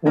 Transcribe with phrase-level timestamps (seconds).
[0.00, 0.10] Hi,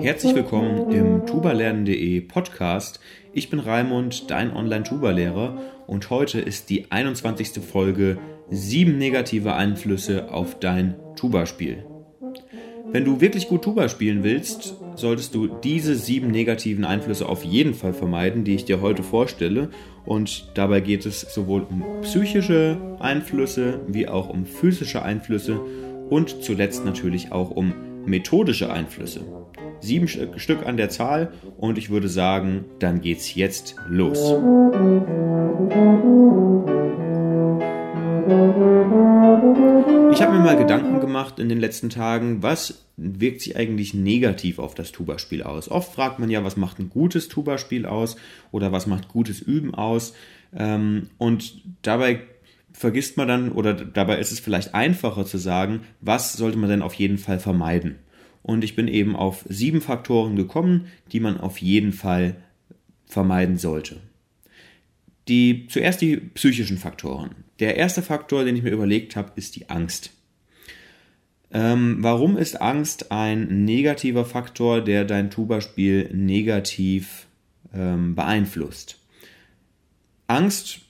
[0.00, 3.00] herzlich willkommen im tubalernen.de Podcast.
[3.32, 7.60] Ich bin Raimund, dein Online-Tuba-Lehrer und heute ist die 21.
[7.64, 8.18] Folge
[8.48, 11.84] sieben negative Einflüsse auf dein Tuba-Spiel.
[12.86, 17.74] Wenn du wirklich gut Tuba spielen willst, solltest du diese sieben negativen Einflüsse auf jeden
[17.74, 19.70] Fall vermeiden, die ich dir heute vorstelle.
[20.04, 25.60] Und dabei geht es sowohl um psychische Einflüsse wie auch um physische Einflüsse
[26.08, 27.74] und zuletzt natürlich auch um
[28.06, 29.20] methodische Einflüsse.
[29.80, 34.34] Sieben Stück an der Zahl und ich würde sagen, dann geht's jetzt los.
[40.10, 44.58] Ich habe mir mal Gedanken gemacht in den letzten Tagen, was wirkt sich eigentlich negativ
[44.58, 45.70] auf das Tuba-Spiel aus?
[45.70, 48.16] Oft fragt man ja, was macht ein gutes Tuba-Spiel aus
[48.50, 50.14] oder was macht gutes Üben aus?
[50.56, 52.22] Ähm, und dabei
[52.72, 56.82] vergisst man dann oder dabei ist es vielleicht einfacher zu sagen, was sollte man denn
[56.82, 57.96] auf jeden Fall vermeiden?
[58.42, 62.36] Und ich bin eben auf sieben Faktoren gekommen, die man auf jeden Fall
[63.06, 64.00] vermeiden sollte.
[65.28, 67.47] Die, zuerst die psychischen Faktoren.
[67.60, 70.12] Der erste Faktor, den ich mir überlegt habe, ist die Angst.
[71.50, 77.26] Ähm, warum ist Angst ein negativer Faktor, der dein Tuba-Spiel negativ
[77.72, 78.98] ähm, beeinflusst?
[80.26, 80.80] Angst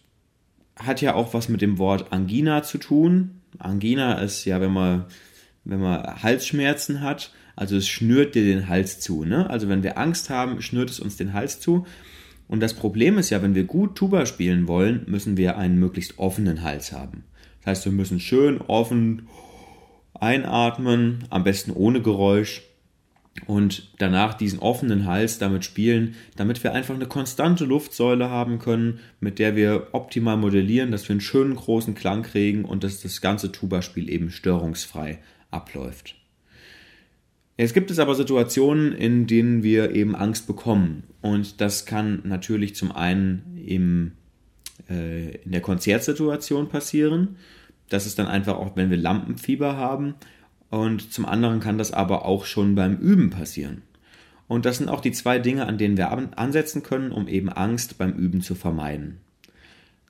[0.77, 3.41] hat ja auch was mit dem Wort Angina zu tun.
[3.59, 5.07] Angina ist ja, wenn man,
[5.65, 9.25] wenn man Halsschmerzen hat, also es schnürt dir den Hals zu.
[9.25, 9.49] Ne?
[9.49, 11.87] Also wenn wir Angst haben, schnürt es uns den Hals zu.
[12.49, 16.19] Und das Problem ist ja, wenn wir gut Tuba spielen wollen, müssen wir einen möglichst
[16.19, 17.25] offenen Hals haben.
[17.61, 19.29] Das heißt, wir müssen schön offen
[20.15, 22.63] einatmen, am besten ohne Geräusch
[23.47, 29.01] und danach diesen offenen Hals damit spielen, damit wir einfach eine konstante Luftsäule haben können,
[29.21, 33.21] mit der wir optimal modellieren, dass wir einen schönen großen Klang kriegen und dass das
[33.21, 36.18] ganze Tuba-Spiel eben störungsfrei abläuft.
[37.59, 41.03] Jetzt gibt es aber Situationen, in denen wir eben Angst bekommen.
[41.21, 44.13] Und das kann natürlich zum einen im,
[44.89, 47.37] äh, in der Konzertsituation passieren.
[47.89, 50.15] Das ist dann einfach auch, wenn wir Lampenfieber haben.
[50.71, 53.83] Und zum anderen kann das aber auch schon beim Üben passieren.
[54.47, 57.99] Und das sind auch die zwei Dinge, an denen wir ansetzen können, um eben Angst
[57.99, 59.19] beim Üben zu vermeiden.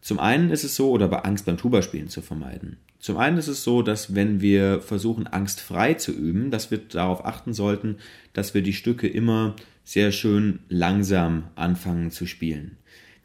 [0.01, 2.79] Zum einen ist es so, oder bei Angst beim Tubaspielen zu vermeiden.
[2.99, 7.25] Zum einen ist es so, dass wenn wir versuchen, angstfrei zu üben, dass wir darauf
[7.25, 7.97] achten sollten,
[8.33, 9.55] dass wir die Stücke immer
[9.85, 12.77] sehr schön langsam anfangen zu spielen.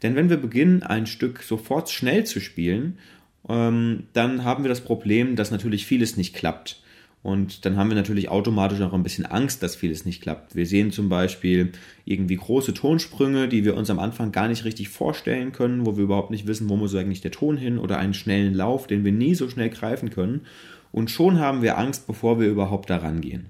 [0.02, 2.98] Denn wenn wir beginnen, ein Stück sofort schnell zu spielen,
[3.48, 6.82] ähm, dann haben wir das Problem, dass natürlich vieles nicht klappt.
[7.24, 10.54] Und dann haben wir natürlich automatisch auch ein bisschen Angst, dass vieles nicht klappt.
[10.54, 11.72] Wir sehen zum Beispiel
[12.04, 16.04] irgendwie große Tonsprünge, die wir uns am Anfang gar nicht richtig vorstellen können, wo wir
[16.04, 19.12] überhaupt nicht wissen, wo muss eigentlich der Ton hin oder einen schnellen Lauf, den wir
[19.12, 20.42] nie so schnell greifen können.
[20.92, 23.46] Und schon haben wir Angst, bevor wir überhaupt daran gehen.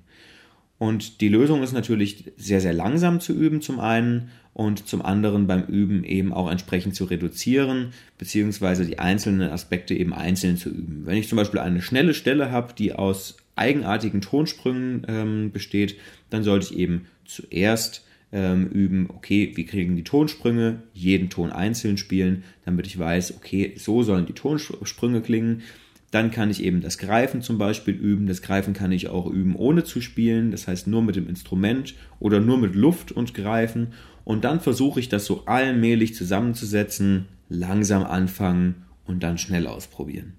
[0.79, 5.49] Und die Lösung ist natürlich sehr, sehr langsam zu üben zum einen und zum anderen
[5.49, 11.03] beim Üben eben auch entsprechend zu reduzieren, beziehungsweise die einzelnen Aspekte eben einzeln zu üben.
[11.07, 15.97] Wenn ich zum Beispiel eine schnelle Stelle habe, die aus eigenartigen Tonsprüngen ähm, besteht,
[16.31, 21.97] dann sollte ich eben zuerst ähm, üben, okay, wie kriegen die Tonsprünge, jeden Ton einzeln
[21.97, 25.63] spielen, damit ich weiß, okay, so sollen die Tonsprünge klingen.
[26.11, 28.27] Dann kann ich eben das Greifen zum Beispiel üben.
[28.27, 30.51] Das Greifen kann ich auch üben, ohne zu spielen.
[30.53, 33.89] Das heißt nur mit dem Instrument oder nur mit Luft und Greifen.
[34.25, 40.35] Und dann versuche ich das so allmählich zusammenzusetzen, langsam anfangen und dann schnell ausprobieren.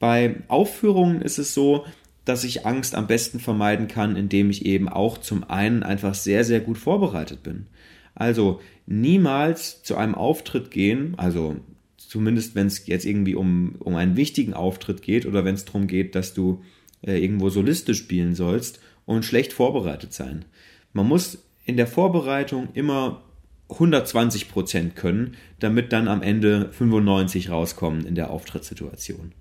[0.00, 1.84] Bei Aufführungen ist es so,
[2.24, 6.42] dass ich Angst am besten vermeiden kann, indem ich eben auch zum einen einfach sehr,
[6.42, 7.66] sehr gut vorbereitet bin.
[8.14, 11.56] Also niemals zu einem Auftritt gehen, also
[11.96, 15.86] zumindest wenn es jetzt irgendwie um, um einen wichtigen Auftritt geht oder wenn es darum
[15.86, 16.62] geht, dass du
[17.02, 20.44] äh, irgendwo Soliste spielen sollst und schlecht vorbereitet sein.
[20.92, 23.22] Man muss in der Vorbereitung immer
[23.68, 29.32] 120 Prozent können, damit dann am Ende 95 rauskommen in der Auftrittssituation.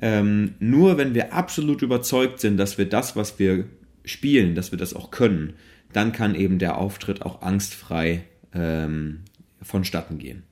[0.00, 3.66] Ähm, nur wenn wir absolut überzeugt sind, dass wir das, was wir
[4.04, 5.54] spielen, dass wir das auch können,
[5.92, 8.22] dann kann eben der Auftritt auch angstfrei
[8.54, 9.20] ähm,
[9.60, 10.44] vonstatten gehen.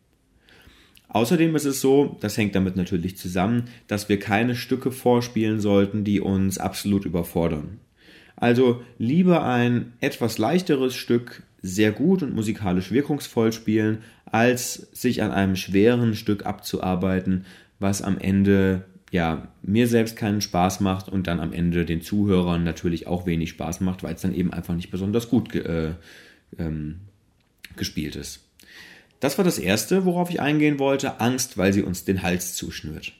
[1.08, 6.04] Außerdem ist es so, das hängt damit natürlich zusammen, dass wir keine Stücke vorspielen sollten,
[6.04, 7.80] die uns absolut überfordern.
[8.36, 15.32] Also lieber ein etwas leichteres Stück sehr gut und musikalisch wirkungsvoll spielen, als sich an
[15.32, 17.46] einem schweren Stück abzuarbeiten,
[17.80, 22.64] was am Ende ja, mir selbst keinen Spaß macht und dann am Ende den Zuhörern
[22.64, 25.94] natürlich auch wenig Spaß macht, weil es dann eben einfach nicht besonders gut äh,
[26.58, 27.00] ähm,
[27.76, 28.44] gespielt ist.
[29.20, 33.12] Das war das Erste, worauf ich eingehen wollte, Angst, weil sie uns den Hals zuschnürt.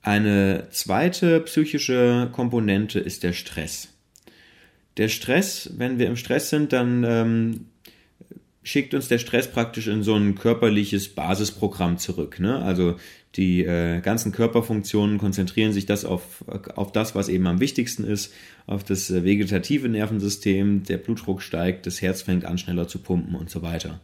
[0.00, 3.88] Eine zweite psychische Komponente ist der Stress.
[4.96, 7.66] Der Stress, wenn wir im Stress sind, dann ähm,
[8.64, 12.40] schickt uns der Stress praktisch in so ein körperliches Basisprogramm zurück.
[12.40, 12.60] Ne?
[12.60, 12.96] Also
[13.36, 16.44] die äh, ganzen Körperfunktionen konzentrieren sich das auf,
[16.74, 18.32] auf das, was eben am wichtigsten ist,
[18.66, 23.34] auf das äh, vegetative Nervensystem, der Blutdruck steigt, das Herz fängt an schneller zu pumpen
[23.34, 24.00] und so weiter.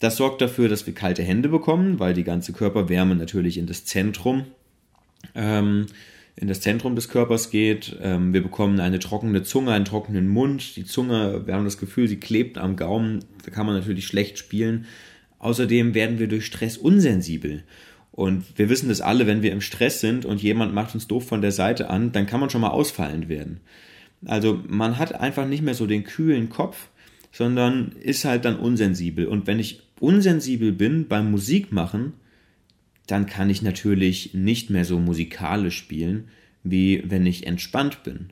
[0.00, 3.84] Das sorgt dafür, dass wir kalte Hände bekommen, weil die ganze Körperwärme natürlich in das
[3.84, 4.44] Zentrum
[5.34, 5.86] ähm,
[6.40, 7.96] in das Zentrum des Körpers geht.
[8.00, 10.76] Ähm, wir bekommen eine trockene Zunge, einen trockenen Mund.
[10.76, 13.24] Die Zunge, wir haben das Gefühl, sie klebt am Gaumen.
[13.44, 14.86] Da kann man natürlich schlecht spielen.
[15.40, 17.64] Außerdem werden wir durch Stress unsensibel.
[18.12, 21.26] Und wir wissen das alle, wenn wir im Stress sind und jemand macht uns doof
[21.26, 23.60] von der Seite an, dann kann man schon mal ausfallend werden.
[24.24, 26.88] Also man hat einfach nicht mehr so den kühlen Kopf,
[27.30, 29.26] sondern ist halt dann unsensibel.
[29.26, 32.14] Und wenn ich unsensibel bin beim Musikmachen,
[33.08, 36.28] dann kann ich natürlich nicht mehr so musikalisch spielen,
[36.62, 38.30] wie wenn ich entspannt bin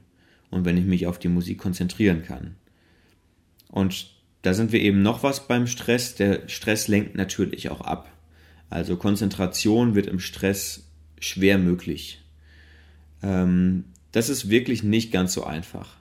[0.50, 2.54] und wenn ich mich auf die Musik konzentrieren kann.
[3.68, 6.14] Und da sind wir eben noch was beim Stress.
[6.14, 8.12] Der Stress lenkt natürlich auch ab.
[8.68, 10.88] Also Konzentration wird im Stress
[11.18, 12.22] schwer möglich.
[13.22, 15.96] Ähm, das ist wirklich nicht ganz so einfach.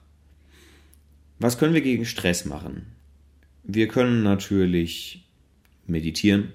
[1.39, 2.88] Was können wir gegen Stress machen?
[3.63, 5.25] Wir können natürlich
[5.88, 6.54] meditieren.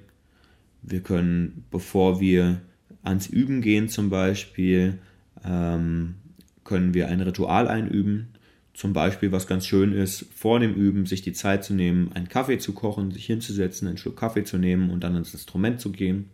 [0.83, 2.61] Wir können, bevor wir
[3.03, 4.99] ans Üben gehen zum Beispiel,
[5.45, 6.17] ähm,
[6.65, 8.29] können wir ein Ritual einüben.
[8.75, 12.29] Zum Beispiel, was ganz schön ist, vor dem Üben sich die Zeit zu nehmen, einen
[12.29, 15.93] Kaffee zu kochen, sich hinzusetzen, einen Schluck Kaffee zu nehmen und dann ins Instrument zu
[15.93, 16.31] gehen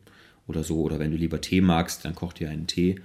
[0.46, 0.81] oder so.
[0.82, 3.00] Oder wenn du lieber Tee magst, dann koch dir einen Tee.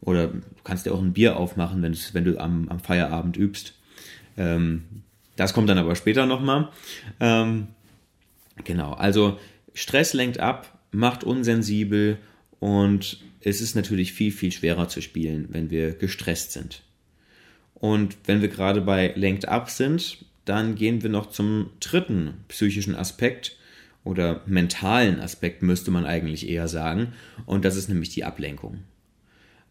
[0.00, 3.74] Oder du kannst dir auch ein Bier aufmachen, wenn, wenn du am, am Feierabend übst.
[4.36, 4.84] Ähm,
[5.36, 6.68] das kommt dann aber später nochmal.
[7.18, 7.68] Ähm,
[8.64, 9.38] genau, also
[9.74, 12.18] Stress lenkt ab, macht unsensibel
[12.58, 16.82] und es ist natürlich viel, viel schwerer zu spielen, wenn wir gestresst sind.
[17.74, 22.94] Und wenn wir gerade bei Lenkt Up sind, dann gehen wir noch zum dritten psychischen
[22.94, 23.56] Aspekt
[24.04, 27.12] oder mentalen Aspekt müsste man eigentlich eher sagen.
[27.44, 28.78] Und das ist nämlich die Ablenkung.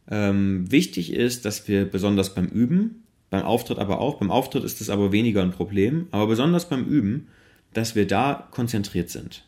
[0.10, 4.82] Ähm, wichtig ist, dass wir besonders beim Üben, beim Auftritt aber auch, beim Auftritt ist
[4.82, 7.28] es aber weniger ein Problem, aber besonders beim Üben,
[7.74, 9.44] dass wir da konzentriert sind.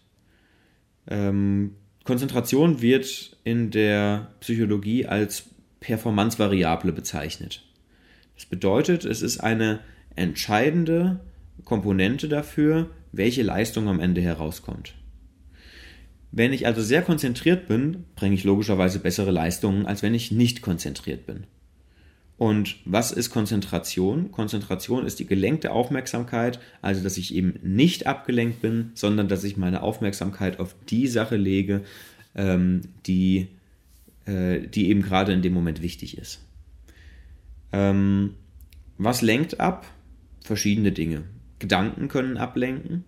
[1.07, 5.49] Ähm, Konzentration wird in der Psychologie als
[5.79, 7.63] Performance-Variable bezeichnet.
[8.35, 9.79] Das bedeutet, es ist eine
[10.15, 11.19] entscheidende
[11.65, 14.93] Komponente dafür, welche Leistung am Ende herauskommt.
[16.31, 20.61] Wenn ich also sehr konzentriert bin, bringe ich logischerweise bessere Leistungen, als wenn ich nicht
[20.61, 21.45] konzentriert bin.
[22.37, 24.31] Und was ist Konzentration?
[24.31, 29.57] Konzentration ist die gelenkte Aufmerksamkeit, also dass ich eben nicht abgelenkt bin, sondern dass ich
[29.57, 31.81] meine Aufmerksamkeit auf die Sache lege,
[32.35, 33.47] ähm, die,
[34.25, 36.45] äh, die eben gerade in dem Moment wichtig ist.
[37.71, 38.35] Ähm,
[38.99, 39.87] was lenkt ab?
[40.41, 41.23] Verschiedene Dinge.
[41.59, 43.03] Gedanken können ablenken.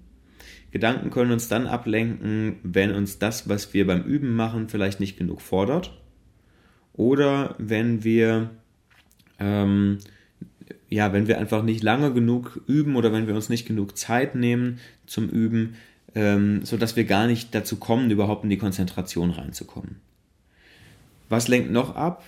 [0.71, 5.17] Gedanken können uns dann ablenken, wenn uns das, was wir beim Üben machen, vielleicht nicht
[5.17, 5.99] genug fordert.
[6.93, 8.51] Oder wenn wir,
[9.39, 9.99] ähm,
[10.89, 14.35] ja, wenn wir einfach nicht lange genug üben oder wenn wir uns nicht genug Zeit
[14.35, 15.75] nehmen zum Üben,
[16.15, 19.97] ähm, sodass wir gar nicht dazu kommen, überhaupt in die Konzentration reinzukommen.
[21.29, 22.23] Was lenkt noch ab?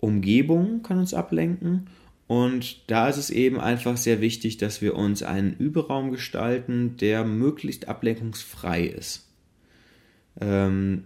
[0.00, 1.86] Umgebung kann uns ablenken.
[2.26, 7.24] Und da ist es eben einfach sehr wichtig, dass wir uns einen Überraum gestalten, der
[7.24, 9.28] möglichst ablenkungsfrei ist.
[10.40, 11.04] Ähm,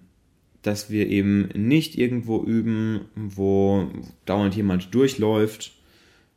[0.67, 3.89] dass wir eben nicht irgendwo üben, wo
[4.25, 5.73] dauernd jemand durchläuft,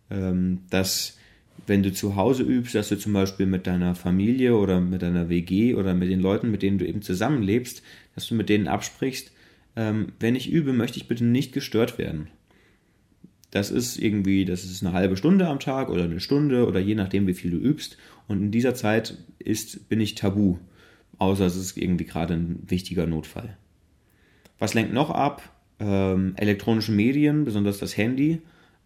[0.09, 1.17] ähm, dass
[1.67, 5.29] wenn du zu Hause übst, dass du zum Beispiel mit deiner Familie oder mit deiner
[5.29, 7.83] WG oder mit den Leuten, mit denen du eben zusammenlebst,
[8.15, 9.31] dass du mit denen absprichst,
[9.75, 12.27] ähm, wenn ich übe, möchte ich bitte nicht gestört werden
[13.51, 16.95] das ist irgendwie, das ist eine halbe Stunde am Tag oder eine Stunde oder je
[16.95, 17.97] nachdem, wie viel du übst.
[18.27, 20.57] Und in dieser Zeit ist, bin ich tabu.
[21.17, 23.57] Außer es ist irgendwie gerade ein wichtiger Notfall.
[24.59, 25.41] Was lenkt noch ab?
[25.79, 28.41] Ähm, elektronische Medien, besonders das Handy.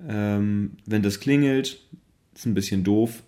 [0.07, 1.79] Ähm, wenn das klingelt,
[2.35, 3.23] ist ein bisschen doof.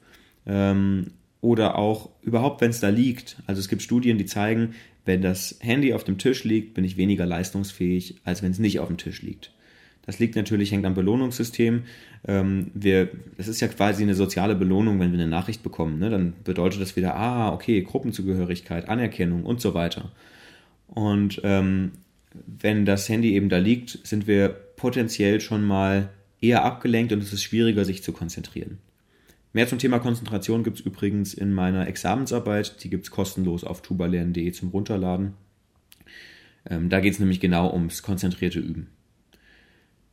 [0.45, 1.11] Ähm,
[1.41, 3.37] oder auch überhaupt, wenn es da liegt.
[3.45, 4.75] Also es gibt Studien, die zeigen,
[5.05, 8.79] wenn das Handy auf dem Tisch liegt, bin ich weniger leistungsfähig, als wenn es nicht
[8.79, 9.51] auf dem Tisch liegt.
[10.05, 11.83] Das liegt natürlich, hängt am Belohnungssystem.
[12.27, 15.99] Ähm, das ist ja quasi eine soziale Belohnung, wenn wir eine Nachricht bekommen.
[15.99, 16.09] Ne?
[16.09, 20.11] Dann bedeutet das wieder, ah, okay, Gruppenzugehörigkeit, Anerkennung und so weiter.
[20.87, 21.91] Und ähm,
[22.45, 26.09] wenn das Handy eben da liegt, sind wir potenziell schon mal
[26.41, 28.79] eher abgelenkt und es ist schwieriger, sich zu konzentrieren.
[29.53, 32.83] Mehr zum Thema Konzentration gibt es übrigens in meiner Examensarbeit.
[32.83, 35.33] Die gibt es kostenlos auf tubalernen.de zum Runterladen.
[36.69, 38.87] Ähm, da geht es nämlich genau ums konzentrierte Üben.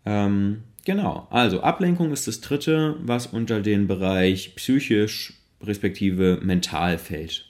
[0.04, 7.46] Ähm, genau, also Ablenkung ist das dritte, was unter den Bereich psychisch respektive mental fällt.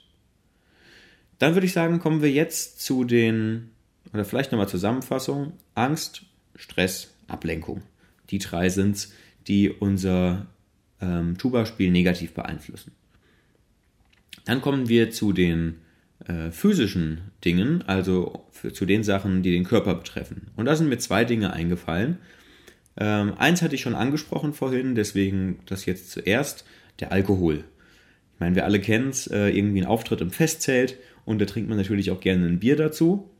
[1.39, 3.72] Dann würde ich sagen, kommen wir jetzt zu den,
[4.13, 6.23] oder vielleicht nochmal Zusammenfassung, Angst,
[6.55, 7.83] Stress, Ablenkung.
[8.31, 9.13] Die drei sind es,
[9.47, 10.47] die unser
[11.01, 12.93] ähm, Tuba-Spiel negativ beeinflussen.
[14.45, 15.77] Dann kommen wir zu den
[16.27, 20.49] äh, physischen Dingen, also für, zu den Sachen, die den Körper betreffen.
[20.57, 22.19] Und da sind mir zwei Dinge eingefallen.
[22.97, 26.65] Ähm, eins hatte ich schon angesprochen vorhin, deswegen das jetzt zuerst,
[27.01, 27.65] der Alkohol.
[28.35, 31.69] Ich meine, wir alle kennen es, äh, irgendwie ein Auftritt im Festzelt und da trinkt
[31.69, 33.32] man natürlich auch gerne ein Bier dazu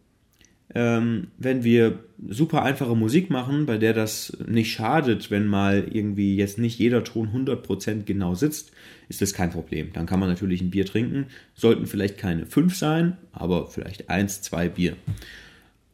[0.75, 1.99] ähm, wenn wir
[2.29, 7.05] super einfache Musik machen, bei der das nicht schadet, wenn mal irgendwie jetzt nicht jeder
[7.05, 8.73] Ton 100% genau sitzt,
[9.09, 9.93] ist das kein Problem.
[9.93, 11.27] Dann kann man natürlich ein Bier trinken.
[11.55, 14.97] Sollten vielleicht keine fünf sein, aber vielleicht eins, zwei Bier.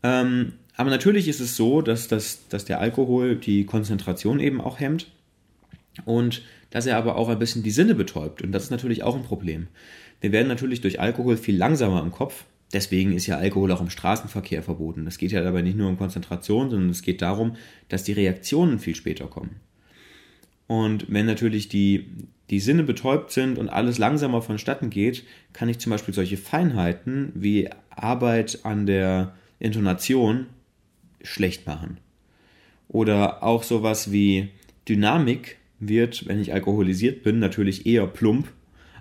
[0.03, 4.79] Ähm, aber natürlich ist es so, dass, das, dass der Alkohol die Konzentration eben auch
[4.79, 5.09] hemmt
[6.05, 8.43] und dass er aber auch ein bisschen die Sinne betäubt.
[8.43, 9.67] Und das ist natürlich auch ein Problem.
[10.21, 13.91] Wir werden natürlich durch Alkohol viel langsamer im Kopf, Deswegen ist ja Alkohol auch im
[13.91, 15.07] Straßenverkehr verboten.
[15.07, 17.57] Es geht ja dabei nicht nur um Konzentration, sondern es geht darum,
[17.89, 19.57] dass die Reaktionen viel später kommen.
[20.67, 22.11] Und wenn natürlich die,
[22.51, 27.33] die Sinne betäubt sind und alles langsamer vonstatten geht, kann ich zum Beispiel solche Feinheiten
[27.35, 30.47] wie Arbeit an der Intonation
[31.23, 31.99] schlecht machen.
[32.89, 34.51] Oder auch sowas wie
[34.89, 38.49] Dynamik wird, wenn ich alkoholisiert bin, natürlich eher plump,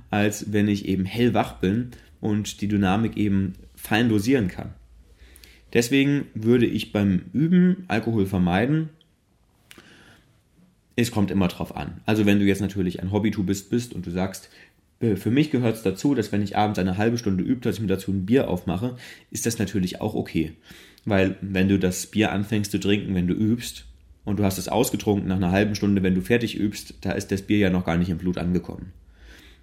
[0.09, 4.73] als wenn ich eben hellwach bin und die Dynamik eben fein dosieren kann.
[5.73, 8.89] Deswegen würde ich beim Üben Alkohol vermeiden.
[10.95, 12.01] Es kommt immer drauf an.
[12.05, 14.49] Also wenn du jetzt natürlich ein Hobbytubist bist und du sagst,
[14.99, 17.75] äh, für mich gehört es dazu, dass wenn ich abends eine halbe Stunde übe, dass
[17.75, 18.95] ich mir dazu ein Bier aufmache,
[19.29, 20.53] ist das natürlich auch okay.
[21.05, 23.85] Weil wenn du das Bier anfängst zu trinken, wenn du übst,
[24.27, 27.31] und du hast es ausgetrunken nach einer halben Stunde, wenn du fertig übst, da ist
[27.31, 28.91] das Bier ja noch gar nicht im Blut angekommen.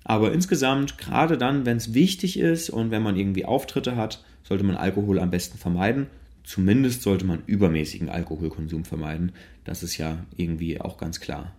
[0.05, 4.65] Aber insgesamt, gerade dann, wenn es wichtig ist und wenn man irgendwie Auftritte hat, sollte
[4.65, 6.07] man Alkohol am besten vermeiden.
[6.45, 9.33] Zumindest sollte man übermäßigen Alkoholkonsum vermeiden.
[9.65, 11.53] Das ist ja irgendwie auch ganz klar.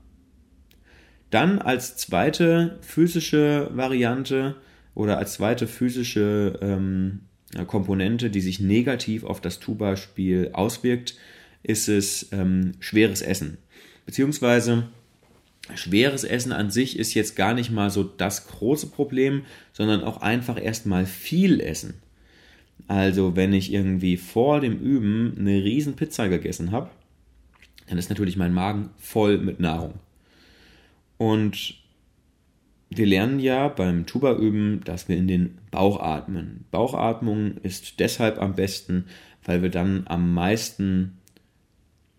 [1.32, 4.56] Dann als zweite physische Variante
[4.94, 7.22] oder als zweite physische ähm,
[7.68, 11.16] Komponente, die sich negativ auf das Tuba-Spiel auswirkt,
[11.64, 13.58] ist es ähm, schweres Essen.
[14.06, 14.88] Beziehungsweise
[15.74, 19.44] schweres Essen an sich ist jetzt gar nicht mal so das große Problem,
[19.74, 21.96] sondern auch einfach erstmal viel essen.
[22.88, 26.90] Also wenn ich irgendwie vor dem Üben eine riesen Pizza gegessen habe,
[27.88, 29.96] dann ist natürlich mein Magen voll mit Nahrung.
[31.18, 31.76] Und
[32.90, 36.66] wir lernen ja beim Tuba-Üben, dass wir in den Bauch atmen.
[36.72, 39.06] Bauchatmung ist deshalb am besten,
[39.44, 41.18] weil wir dann am meisten,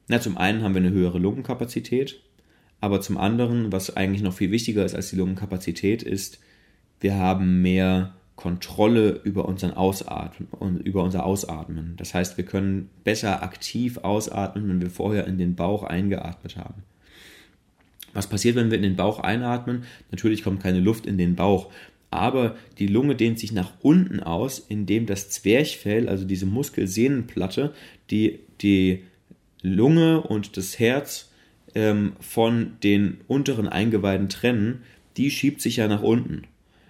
[0.08, 2.20] na zum einen haben wir eine höhere Lungenkapazität,
[2.80, 6.40] aber zum anderen, was eigentlich noch viel wichtiger ist als die Lungenkapazität, ist,
[7.00, 11.94] wir haben mehr Kontrolle über unseren Ausatmen über unser Ausatmen.
[11.96, 16.82] Das heißt, wir können besser aktiv ausatmen, wenn wir vorher in den Bauch eingeatmet haben.
[18.12, 19.84] Was passiert, wenn wir in den Bauch einatmen?
[20.10, 21.70] Natürlich kommt keine Luft in den Bauch,
[22.10, 27.72] aber die Lunge dehnt sich nach unten aus, indem das Zwerchfell, also diese Muskelsehnenplatte,
[28.10, 29.02] die die
[29.62, 31.30] Lunge und das Herz
[31.76, 34.80] ähm, von den unteren Eingeweiden trennen,
[35.18, 36.44] die schiebt sich ja nach unten.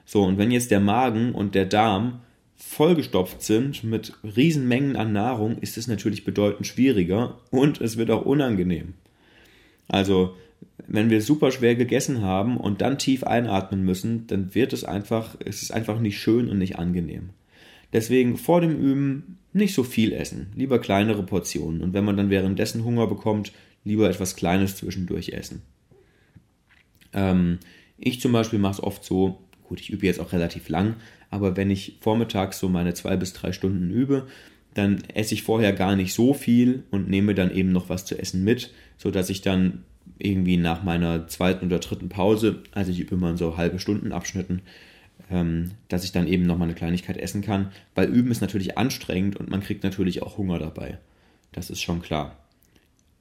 [0.04, 2.20] So, und wenn jetzt der Magen und der Darm
[2.56, 8.24] vollgestopft sind mit Riesenmengen an Nahrung, ist es natürlich bedeutend schwieriger und es wird auch
[8.24, 8.94] unangenehm.
[9.88, 10.36] Also,
[10.86, 15.36] wenn wir super schwer gegessen haben und dann tief einatmen müssen, dann wird es einfach,
[15.44, 17.30] es ist einfach nicht schön und nicht angenehm.
[17.92, 21.80] Deswegen vor dem Üben nicht so viel essen, lieber kleinere Portionen.
[21.80, 23.52] Und wenn man dann währenddessen Hunger bekommt,
[23.86, 25.62] lieber etwas Kleines zwischendurch essen.
[27.14, 27.58] Ähm,
[27.96, 30.96] ich zum Beispiel mache es oft so, gut, ich übe jetzt auch relativ lang,
[31.30, 34.26] aber wenn ich vormittags so meine zwei bis drei Stunden übe,
[34.74, 38.18] dann esse ich vorher gar nicht so viel und nehme dann eben noch was zu
[38.18, 39.84] essen mit, sodass ich dann
[40.18, 44.12] irgendwie nach meiner zweiten oder dritten Pause, also ich übe immer in so halbe Stunden
[44.12, 44.62] Abschnitten,
[45.30, 48.76] ähm, dass ich dann eben noch mal eine Kleinigkeit essen kann, weil Üben ist natürlich
[48.76, 50.98] anstrengend und man kriegt natürlich auch Hunger dabei.
[51.52, 52.36] Das ist schon klar.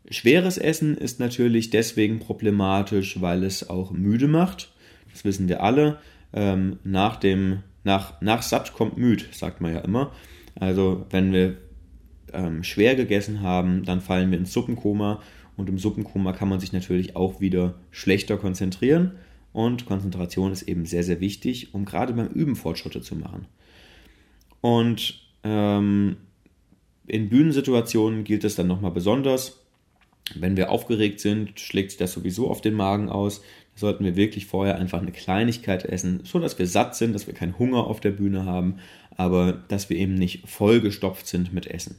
[0.09, 4.71] Schweres Essen ist natürlich deswegen problematisch, weil es auch müde macht.
[5.11, 5.99] Das wissen wir alle.
[6.33, 10.11] Ähm, nach dem, nach, nach satt kommt müd, sagt man ja immer.
[10.55, 11.57] Also wenn wir
[12.33, 15.21] ähm, schwer gegessen haben, dann fallen wir ins Suppenkoma
[15.57, 19.13] und im Suppenkoma kann man sich natürlich auch wieder schlechter konzentrieren
[19.53, 23.47] und Konzentration ist eben sehr, sehr wichtig, um gerade beim Üben Fortschritte zu machen.
[24.59, 26.17] Und ähm,
[27.07, 29.64] in Bühnensituationen gilt es dann nochmal besonders,
[30.33, 33.41] Wenn wir aufgeregt sind, schlägt sich das sowieso auf den Magen aus.
[33.75, 37.27] Da sollten wir wirklich vorher einfach eine Kleinigkeit essen, so dass wir satt sind, dass
[37.27, 38.79] wir keinen Hunger auf der Bühne haben,
[39.15, 41.97] aber dass wir eben nicht vollgestopft sind mit Essen.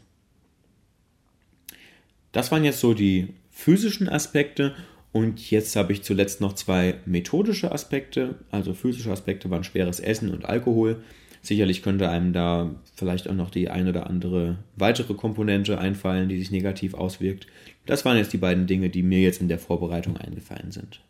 [2.32, 4.74] Das waren jetzt so die physischen Aspekte
[5.12, 8.34] und jetzt habe ich zuletzt noch zwei methodische Aspekte.
[8.50, 11.02] Also physische Aspekte waren schweres Essen und Alkohol.
[11.40, 16.38] Sicherlich könnte einem da vielleicht auch noch die eine oder andere weitere Komponente einfallen, die
[16.38, 17.46] sich negativ auswirkt.
[17.86, 21.00] Das waren jetzt die beiden Dinge, die mir jetzt in der Vorbereitung eingefallen sind.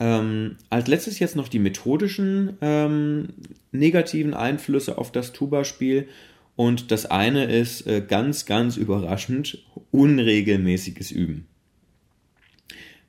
[0.00, 3.28] Ähm, als letztes jetzt noch die methodischen ähm,
[3.70, 6.08] negativen Einflüsse auf das Tuba-Spiel.
[6.56, 11.46] Und das eine ist äh, ganz, ganz überraschend unregelmäßiges Üben.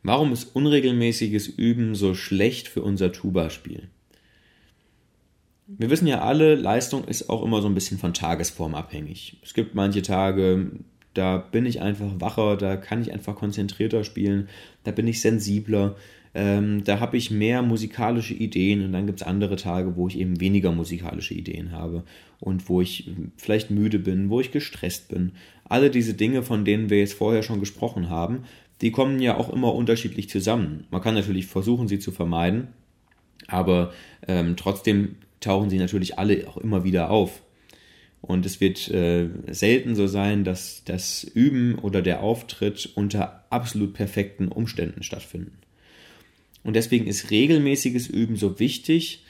[0.03, 3.88] Warum ist unregelmäßiges Üben so schlecht für unser Tuba-Spiel?
[5.67, 9.38] Wir wissen ja alle, Leistung ist auch immer so ein bisschen von Tagesform abhängig.
[9.41, 10.72] Es gibt manche Tage,
[11.15, 14.48] da bin ich einfach wacher, da kann ich einfach konzentrierter spielen,
[14.84, 15.95] da bin ich sensibler,
[16.36, 20.19] ähm, da habe ich mehr musikalische Ideen und dann gibt es andere Tage, wo ich
[20.19, 22.03] eben weniger musikalische Ideen habe
[22.41, 25.31] und wo ich vielleicht müde bin, wo ich gestresst bin.
[25.63, 28.43] Alle diese Dinge, von denen wir jetzt vorher schon gesprochen haben,
[28.81, 30.86] die kommen ja auch immer unterschiedlich zusammen.
[30.91, 32.67] Man kann natürlich versuchen, sie zu vermeiden,
[33.48, 33.93] aber
[34.27, 37.41] ähm, trotzdem tauchen sie natürlich alle auch immer wieder auf.
[38.25, 43.94] Und es wird äh, selten so sein, dass das Üben oder der Auftritt unter absolut
[43.94, 45.60] perfekten Umständen stattfinden.
[46.63, 49.24] Und deswegen ist regelmäßiges Üben so wichtig,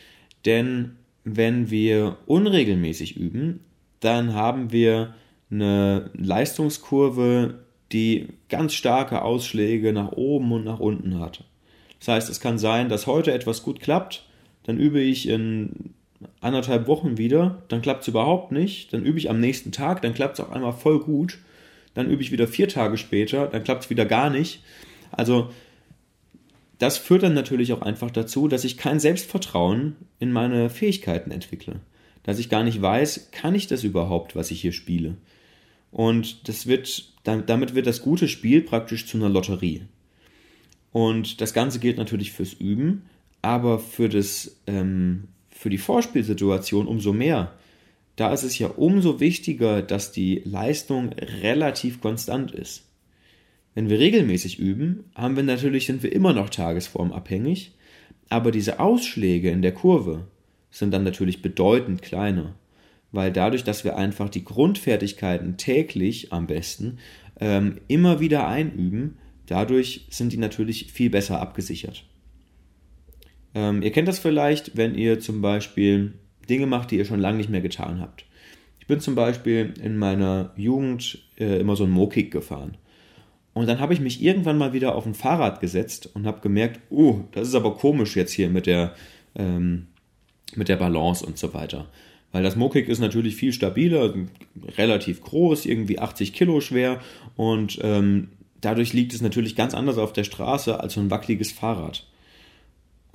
[0.45, 3.59] denn wenn wir unregelmäßig üben,
[3.99, 5.13] dann haben wir
[5.51, 11.43] eine Leistungskurve, die ganz starke Ausschläge nach oben und nach unten hat.
[11.99, 14.25] Das heißt, es kann sein, dass heute etwas gut klappt,
[14.63, 15.94] dann übe ich in
[16.41, 20.13] anderthalb Wochen wieder, dann klappt es überhaupt nicht, dann übe ich am nächsten Tag, dann
[20.13, 21.39] klappt es auf einmal voll gut,
[21.93, 24.63] dann übe ich wieder vier Tage später, dann klappt es wieder gar nicht.
[25.11, 25.49] Also
[26.79, 31.79] das führt dann natürlich auch einfach dazu, dass ich kein Selbstvertrauen in meine Fähigkeiten entwickle.
[32.23, 35.15] Dass ich gar nicht weiß, kann ich das überhaupt, was ich hier spiele.
[35.91, 39.83] Und das wird, damit wird das gute Spiel praktisch zu einer Lotterie.
[40.91, 43.03] Und das Ganze gilt natürlich fürs Üben,
[43.41, 47.53] aber für, das, ähm, für die Vorspielsituation umso mehr.
[48.17, 52.83] Da ist es ja umso wichtiger, dass die Leistung relativ konstant ist.
[53.73, 57.73] Wenn wir regelmäßig üben, haben wir natürlich, sind wir immer noch tagesformabhängig,
[58.29, 60.27] aber diese Ausschläge in der Kurve
[60.71, 62.55] sind dann natürlich bedeutend kleiner,
[63.11, 66.99] weil dadurch, dass wir einfach die Grundfertigkeiten täglich am besten
[67.39, 72.05] ähm, immer wieder einüben, dadurch sind die natürlich viel besser abgesichert.
[73.55, 76.13] Ähm, ihr kennt das vielleicht, wenn ihr zum Beispiel
[76.47, 78.25] Dinge macht, die ihr schon lange nicht mehr getan habt.
[78.79, 82.77] Ich bin zum Beispiel in meiner Jugend äh, immer so ein Mokik gefahren.
[83.53, 86.81] Und dann habe ich mich irgendwann mal wieder auf ein Fahrrad gesetzt und habe gemerkt,
[86.89, 88.93] oh, das ist aber komisch jetzt hier mit der,
[89.35, 89.87] ähm,
[90.55, 91.87] mit der Balance und so weiter.
[92.33, 94.13] Weil das Mokik ist natürlich viel stabiler,
[94.77, 96.99] relativ groß, irgendwie 80 Kilo schwer
[97.37, 98.27] und ähm,
[98.59, 102.05] dadurch liegt es natürlich ganz anders auf der Straße als so ein wackeliges Fahrrad.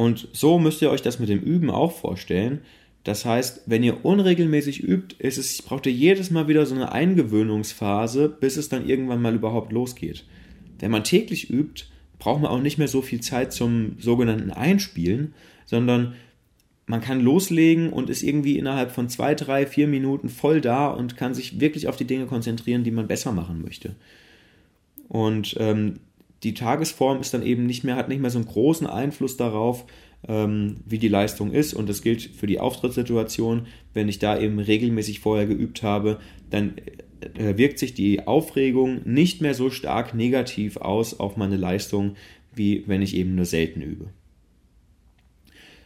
[0.01, 2.63] Und so müsst ihr euch das mit dem Üben auch vorstellen.
[3.05, 6.91] Das heißt, wenn ihr unregelmäßig übt, ist es, braucht ihr jedes Mal wieder so eine
[6.91, 10.25] Eingewöhnungsphase, bis es dann irgendwann mal überhaupt losgeht.
[10.79, 11.85] Wenn man täglich übt,
[12.19, 15.35] braucht man auch nicht mehr so viel Zeit zum sogenannten Einspielen,
[15.67, 16.15] sondern
[16.87, 21.19] man kann loslegen und ist irgendwie innerhalb von zwei, drei, vier Minuten voll da und
[21.19, 23.97] kann sich wirklich auf die Dinge konzentrieren, die man besser machen möchte.
[25.09, 25.97] Und ähm,
[26.43, 29.85] die Tagesform ist dann eben nicht mehr, hat nicht mehr so einen großen Einfluss darauf,
[30.27, 31.75] ähm, wie die Leistung ist.
[31.75, 33.67] Und das gilt für die Auftrittssituation.
[33.93, 36.19] Wenn ich da eben regelmäßig vorher geübt habe,
[36.51, 36.75] dann
[37.35, 42.17] äh, wirkt sich die Aufregung nicht mehr so stark negativ aus auf meine Leistung,
[42.55, 44.09] wie wenn ich eben nur selten übe.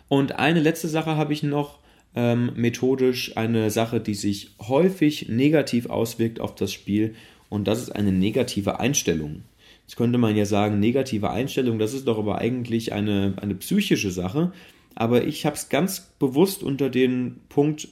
[0.09, 1.81] Und eine letzte Sache habe ich noch,
[2.15, 7.15] ähm, methodisch eine Sache, die sich häufig negativ auswirkt auf das Spiel
[7.49, 9.43] und das ist eine negative Einstellung.
[9.87, 14.11] Jetzt könnte man ja sagen, negative Einstellung, das ist doch aber eigentlich eine, eine psychische
[14.11, 14.53] Sache.
[14.95, 17.89] Aber ich habe es ganz bewusst unter den Punkt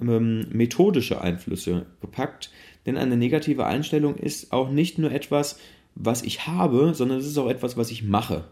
[0.00, 2.50] ähm, methodische Einflüsse gepackt.
[2.84, 5.58] Denn eine negative Einstellung ist auch nicht nur etwas,
[5.94, 8.44] was ich habe, sondern es ist auch etwas, was ich mache.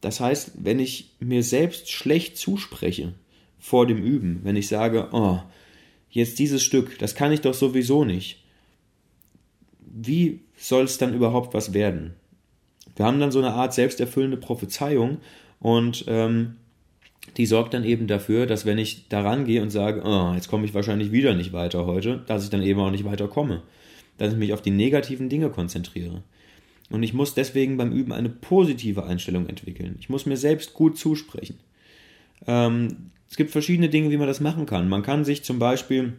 [0.00, 3.14] Das heißt, wenn ich mir selbst schlecht zuspreche
[3.58, 5.40] vor dem Üben, wenn ich sage, oh,
[6.10, 8.44] jetzt dieses Stück, das kann ich doch sowieso nicht,
[9.96, 12.14] wie soll es dann überhaupt was werden?
[12.96, 15.18] Wir haben dann so eine Art selbsterfüllende Prophezeiung
[15.60, 16.56] und ähm,
[17.36, 20.64] die sorgt dann eben dafür, dass wenn ich daran gehe und sage, oh, jetzt komme
[20.64, 23.62] ich wahrscheinlich wieder nicht weiter heute, dass ich dann eben auch nicht weiterkomme.
[24.18, 26.22] Dass ich mich auf die negativen Dinge konzentriere.
[26.88, 29.96] Und ich muss deswegen beim Üben eine positive Einstellung entwickeln.
[29.98, 31.58] Ich muss mir selbst gut zusprechen.
[32.46, 34.88] Ähm, es gibt verschiedene Dinge, wie man das machen kann.
[34.88, 36.14] Man kann sich zum Beispiel,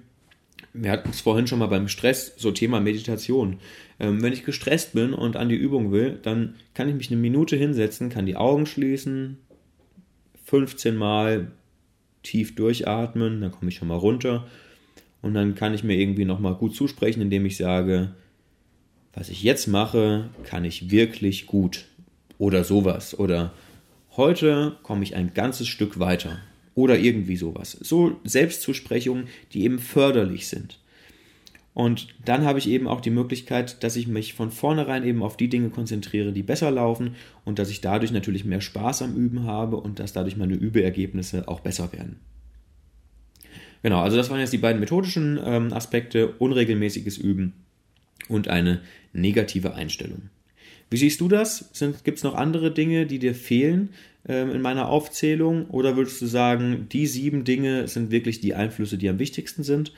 [0.79, 3.59] wir hatten es vorhin schon mal beim Stress, so Thema Meditation.
[3.99, 7.19] Ähm, wenn ich gestresst bin und an die Übung will, dann kann ich mich eine
[7.19, 9.37] Minute hinsetzen, kann die Augen schließen,
[10.45, 11.51] 15 Mal
[12.23, 14.47] tief durchatmen, dann komme ich schon mal runter
[15.21, 18.13] und dann kann ich mir irgendwie nochmal gut zusprechen, indem ich sage,
[19.13, 21.85] was ich jetzt mache, kann ich wirklich gut
[22.37, 23.53] oder sowas oder
[24.15, 26.39] heute komme ich ein ganzes Stück weiter
[26.77, 27.71] oder irgendwie sowas.
[27.71, 30.79] So Selbstzusprechungen, die eben förderlich sind.
[31.73, 35.37] Und dann habe ich eben auch die Möglichkeit, dass ich mich von vornherein eben auf
[35.37, 39.43] die Dinge konzentriere, die besser laufen und dass ich dadurch natürlich mehr Spaß am Üben
[39.43, 42.19] habe und dass dadurch meine Übeergebnisse auch besser werden.
[43.81, 47.53] Genau, also das waren jetzt die beiden methodischen ähm, Aspekte, unregelmäßiges Üben
[48.27, 48.81] und eine
[49.13, 50.29] negative Einstellung.
[50.89, 51.69] Wie siehst du das?
[52.03, 53.89] Gibt es noch andere Dinge, die dir fehlen
[54.27, 55.69] ähm, in meiner Aufzählung?
[55.69, 59.91] Oder würdest du sagen, die sieben Dinge sind wirklich die Einflüsse, die am wichtigsten sind?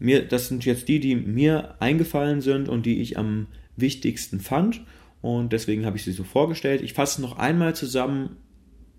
[0.00, 4.82] Mir, das sind jetzt die, die mir eingefallen sind und die ich am wichtigsten fand.
[5.20, 6.82] Und deswegen habe ich sie so vorgestellt.
[6.82, 8.36] Ich fasse noch einmal zusammen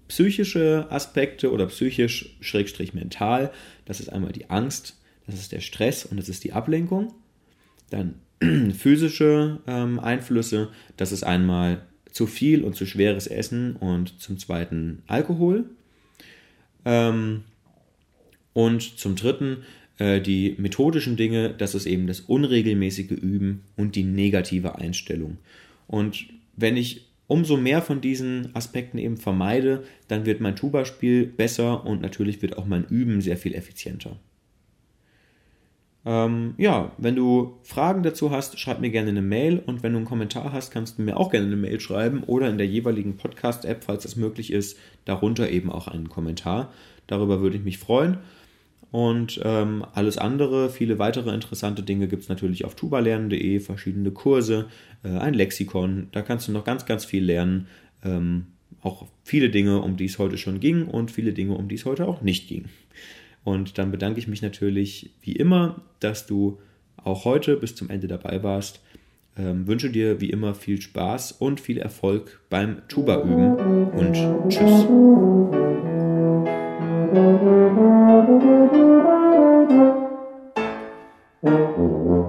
[0.07, 3.51] psychische Aspekte oder psychisch schrägstrich mental.
[3.85, 7.13] Das ist einmal die Angst, das ist der Stress und das ist die Ablenkung.
[7.89, 8.15] Dann
[8.73, 15.03] physische ähm, Einflüsse, das ist einmal zu viel und zu schweres Essen und zum zweiten
[15.07, 15.65] Alkohol.
[16.85, 17.43] Ähm,
[18.53, 19.57] und zum dritten
[19.99, 25.37] äh, die methodischen Dinge, das ist eben das unregelmäßige Üben und die negative Einstellung.
[25.87, 26.25] Und
[26.55, 32.01] wenn ich umso mehr von diesen Aspekten eben vermeide, dann wird mein Tuba-Spiel besser und
[32.01, 34.17] natürlich wird auch mein Üben sehr viel effizienter.
[36.05, 39.97] Ähm, ja, wenn du Fragen dazu hast, schreib mir gerne eine Mail und wenn du
[39.97, 43.17] einen Kommentar hast, kannst du mir auch gerne eine Mail schreiben oder in der jeweiligen
[43.17, 46.71] Podcast-App, falls es möglich ist, darunter eben auch einen Kommentar.
[47.07, 48.17] Darüber würde ich mich freuen.
[48.91, 54.67] Und ähm, alles andere, viele weitere interessante Dinge gibt es natürlich auf tubalernen.de, verschiedene Kurse,
[55.03, 57.67] äh, ein Lexikon, da kannst du noch ganz, ganz viel lernen.
[58.03, 58.47] Ähm,
[58.81, 61.85] auch viele Dinge, um die es heute schon ging und viele Dinge, um die es
[61.85, 62.65] heute auch nicht ging.
[63.49, 66.59] Und dann bedanke ich mich natürlich wie immer, dass du
[66.97, 68.79] auch heute bis zum Ende dabei warst.
[69.35, 73.55] Ähm, wünsche dir wie immer viel Spaß und viel Erfolg beim Tuba üben
[73.89, 74.13] und
[74.49, 74.85] tschüss.